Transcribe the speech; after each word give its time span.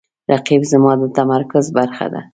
رقیب 0.31 0.61
زما 0.71 0.91
د 1.01 1.03
تمرکز 1.17 1.65
برخه 1.77 2.07
ده 2.13 2.21